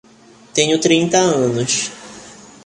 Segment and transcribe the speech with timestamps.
[0.51, 1.91] Tenho trinta anos.